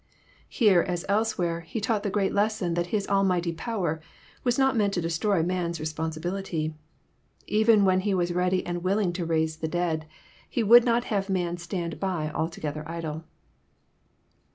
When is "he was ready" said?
7.99-8.65